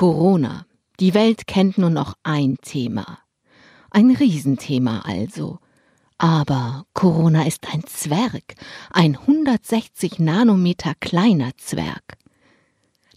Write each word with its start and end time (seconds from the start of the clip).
Corona. 0.00 0.64
Die 0.98 1.12
Welt 1.12 1.46
kennt 1.46 1.76
nur 1.76 1.90
noch 1.90 2.14
ein 2.22 2.56
Thema. 2.62 3.18
Ein 3.90 4.16
Riesenthema 4.16 5.00
also. 5.00 5.58
Aber 6.16 6.86
Corona 6.94 7.46
ist 7.46 7.70
ein 7.70 7.84
Zwerg, 7.84 8.54
ein 8.90 9.18
160 9.18 10.18
Nanometer 10.18 10.94
kleiner 11.00 11.50
Zwerg. 11.58 12.16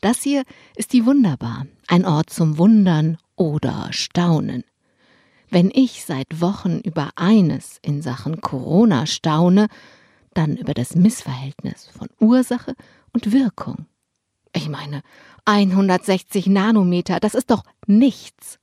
Das 0.01 0.23
hier 0.23 0.43
ist 0.75 0.91
die 0.91 1.05
Wunderbar, 1.05 1.67
ein 1.87 2.03
Ort 2.03 2.31
zum 2.31 2.57
Wundern 2.57 3.17
oder 3.37 3.87
Staunen. 3.91 4.65
Wenn 5.49 5.71
ich 5.73 6.03
seit 6.03 6.41
Wochen 6.41 6.79
über 6.79 7.11
eines 7.15 7.79
in 7.81 8.01
Sachen 8.01 8.41
Corona 8.41 9.05
staune, 9.05 9.67
dann 10.33 10.57
über 10.57 10.73
das 10.73 10.95
Missverhältnis 10.95 11.87
von 11.97 12.09
Ursache 12.19 12.75
und 13.13 13.31
Wirkung. 13.31 13.85
Ich 14.55 14.69
meine, 14.69 15.01
160 15.45 16.47
Nanometer, 16.47 17.19
das 17.19 17.35
ist 17.35 17.51
doch 17.51 17.63
nichts. 17.85 18.59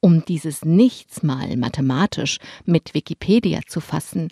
Um 0.00 0.24
dieses 0.24 0.64
Nichts 0.64 1.22
mal 1.22 1.56
mathematisch 1.56 2.38
mit 2.64 2.92
Wikipedia 2.92 3.60
zu 3.66 3.80
fassen, 3.80 4.28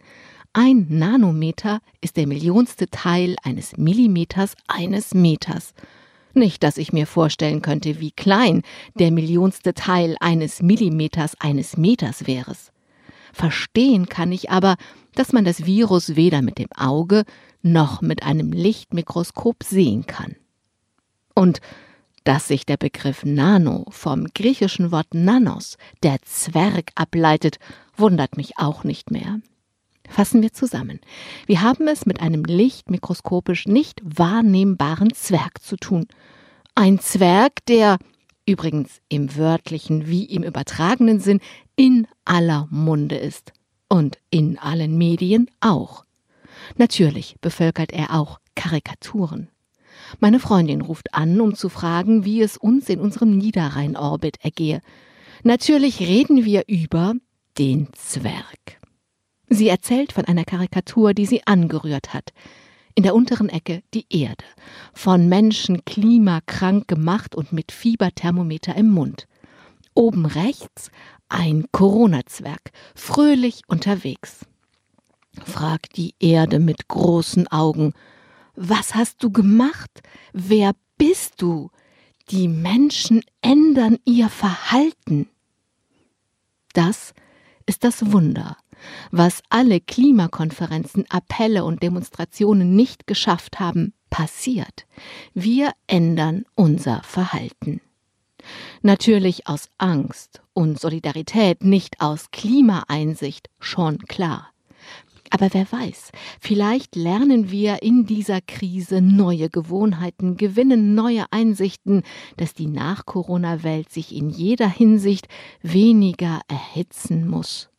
ein 0.53 0.87
Nanometer 0.91 1.81
ist 2.03 2.19
der 2.19 2.27
millionste 2.27 2.89
Teil 2.91 3.37
eines 3.43 3.79
Millimeters 3.79 4.55
eines 4.69 5.15
Meters. 5.15 5.73
Nicht, 6.35 6.63
dass 6.63 6.77
ich 6.77 6.93
mir 6.93 7.07
vorstellen 7.07 7.63
könnte, 7.63 8.01
wie 8.01 8.11
klein 8.11 8.63
der 8.95 9.11
millionste 9.13 9.73
Teil 9.73 10.17
eines 10.21 10.61
Millimeters 10.61 11.41
eines 11.41 11.79
Meters 11.79 12.27
wäre. 12.27 12.55
Verstehen 13.33 14.11
kann 14.11 14.31
ich 14.31 14.51
aber, 14.51 14.77
dass 15.15 15.33
man 15.33 15.47
das 15.47 15.65
Virus 15.65 16.17
weder 16.17 16.43
mit 16.43 16.59
dem 16.59 16.71
Auge 16.77 17.25
noch 17.63 18.03
mit 18.03 18.23
einem 18.23 18.53
Lichtmikroskop 18.53 19.63
sehen 19.63 20.07
kann. 20.07 20.37
Und 21.35 21.61
dass 22.25 22.49
sich 22.49 22.67
der 22.67 22.77
Begriff 22.77 23.25
Nano 23.25 23.87
vom 23.91 24.27
griechischen 24.35 24.93
Wort 24.93 25.15
Nanos, 25.15 25.77
der 26.03 26.21
Zwerg, 26.23 26.91
ableitet, 26.95 27.59
wundert 27.97 28.37
mich 28.37 28.59
auch 28.59 28.85
nicht 28.85 29.11
mehr. 29.11 29.41
Fassen 30.09 30.43
wir 30.43 30.53
zusammen. 30.53 31.01
Wir 31.47 31.63
haben 31.63 31.89
es 31.89 32.07
mit 32.07 32.21
einem 32.21 32.45
lichtmikroskopisch 32.45 33.67
nicht 33.67 34.01
wahrnehmbaren 34.05 35.15
Zwerg 35.15 35.63
zu 35.63 35.77
tun. 35.77 36.07
Ein 36.75 36.99
Zwerg, 36.99 37.65
der 37.67 37.99
übrigens 38.47 39.01
im 39.09 39.37
wörtlichen 39.37 40.09
wie 40.09 40.25
im 40.25 40.43
übertragenen 40.43 41.21
Sinn 41.21 41.41
in 41.77 42.07
aller 42.25 42.67
Munde 42.71 43.17
ist 43.17 43.53
und 43.89 44.19
in 44.31 44.59
allen 44.59 44.99
Medien 44.99 45.51
auch. 45.61 46.05
Natürlich 46.77 47.37
bevölkert 47.41 47.93
er 47.93 48.15
auch 48.15 48.39
Karikaturen. 48.55 49.49
Meine 50.21 50.41
Freundin 50.41 50.81
ruft 50.81 51.15
an, 51.15 51.41
um 51.41 51.55
zu 51.55 51.69
fragen, 51.69 52.25
wie 52.25 52.43
es 52.43 52.57
uns 52.57 52.89
in 52.89 53.01
unserem 53.01 53.37
Niederrhein-Orbit 53.39 54.39
ergehe. 54.43 54.81
Natürlich 55.43 56.01
reden 56.01 56.45
wir 56.45 56.65
über 56.69 57.15
den 57.59 57.89
Zwerg. 57.95 58.81
Sie 59.49 59.69
erzählt 59.69 60.13
von 60.13 60.25
einer 60.25 60.45
Karikatur, 60.45 61.15
die 61.15 61.27
sie 61.27 61.47
angerührt 61.47 62.15
hat. 62.15 62.31
In 62.95 63.03
der 63.03 63.15
unteren 63.15 63.49
Ecke 63.49 63.83
die 63.95 64.07
Erde, 64.11 64.45
von 64.93 65.29
Menschen 65.29 65.85
klimakrank 65.85 66.89
gemacht 66.89 67.35
und 67.35 67.53
mit 67.53 67.73
Fieberthermometer 67.73 68.77
im 68.77 68.91
Mund. 68.91 69.27
Oben 69.95 70.27
rechts 70.27 70.91
ein 71.29 71.67
Corona-Zwerg, 71.73 72.71
fröhlich 72.95 73.63
unterwegs. 73.67 74.47
Fragt 75.45 75.97
die 75.97 76.15
Erde 76.21 76.59
mit 76.59 76.89
großen 76.89 77.49
Augen, 77.49 77.95
was 78.55 78.95
hast 78.95 79.23
du 79.23 79.31
gemacht? 79.31 80.03
Wer 80.33 80.73
bist 80.99 81.41
du? 81.43 81.71
Die 82.31 82.49
Menschen 82.49 83.23
ändern 83.41 83.99
ihr 84.05 84.29
Verhalten. 84.29 85.29
Das 86.73 87.15
ist 87.67 87.85
das 87.85 88.13
Wunder, 88.13 88.57
was 89.11 89.43
alle 89.49 89.81
Klimakonferenzen, 89.81 91.05
Appelle 91.11 91.65
und 91.65 91.83
Demonstrationen 91.83 92.75
nicht 92.75 93.07
geschafft 93.07 93.61
haben, 93.61 93.93
passiert. 94.11 94.87
Wir 95.35 95.73
ändern 95.87 96.45
unser 96.55 97.03
Verhalten. 97.03 97.81
Natürlich 98.83 99.47
aus 99.47 99.69
Angst 99.79 100.43
und 100.53 100.79
Solidarität, 100.79 101.65
nicht 101.65 102.01
aus 102.01 102.31
Klimaeinsicht, 102.31 103.49
schon 103.61 103.99
klar. 103.99 104.49
Aber 105.35 105.49
wer 105.55 105.73
weiß, 105.73 106.11
vielleicht 106.41 106.95
lernen 106.95 107.51
wir 107.51 107.83
in 107.83 108.05
dieser 108.05 108.43
Krise 108.43 109.01
neue 109.01 109.49
Gewohnheiten, 109.49 110.37
gewinnen 110.37 110.95
neue 110.95 111.25
Einsichten, 111.31 112.03
dass 112.37 112.53
die 112.53 112.67
Nach-Corona-Welt 112.67 113.91
sich 113.91 114.15
in 114.15 114.29
jeder 114.29 114.69
Hinsicht 114.69 115.29
weniger 115.63 116.43
erhitzen 116.49 117.27
muss. 117.27 117.71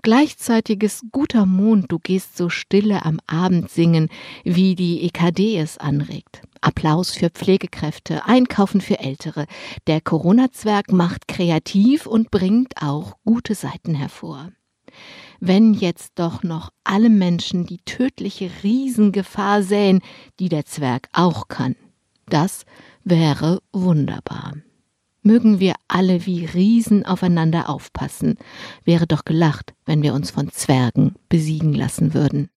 Gleichzeitiges 0.00 1.02
guter 1.12 1.44
Mond, 1.44 1.92
du 1.92 1.98
gehst 1.98 2.38
so 2.38 2.48
stille 2.48 3.04
am 3.04 3.20
Abend 3.26 3.70
singen, 3.70 4.08
wie 4.44 4.74
die 4.74 5.02
EKD 5.02 5.58
es 5.58 5.76
anregt. 5.76 6.40
Applaus 6.62 7.10
für 7.10 7.28
Pflegekräfte, 7.28 8.24
Einkaufen 8.24 8.80
für 8.80 8.98
Ältere. 8.98 9.44
Der 9.86 10.00
Corona-Zwerg 10.00 10.90
macht 10.90 11.28
kreativ 11.28 12.06
und 12.06 12.30
bringt 12.30 12.80
auch 12.80 13.18
gute 13.26 13.54
Seiten 13.54 13.94
hervor 13.94 14.52
wenn 15.40 15.74
jetzt 15.74 16.12
doch 16.16 16.42
noch 16.42 16.70
alle 16.84 17.10
Menschen 17.10 17.66
die 17.66 17.78
tödliche 17.84 18.50
Riesengefahr 18.62 19.62
sähen, 19.62 20.00
die 20.38 20.48
der 20.48 20.64
Zwerg 20.64 21.08
auch 21.12 21.48
kann. 21.48 21.76
Das 22.28 22.64
wäre 23.04 23.60
wunderbar. 23.72 24.54
Mögen 25.22 25.58
wir 25.58 25.74
alle 25.88 26.24
wie 26.24 26.44
Riesen 26.44 27.04
aufeinander 27.04 27.68
aufpassen. 27.68 28.36
Wäre 28.84 29.08
doch 29.08 29.24
gelacht, 29.24 29.74
wenn 29.84 30.02
wir 30.02 30.14
uns 30.14 30.30
von 30.30 30.50
Zwergen 30.52 31.16
besiegen 31.28 31.72
lassen 31.72 32.14
würden. 32.14 32.48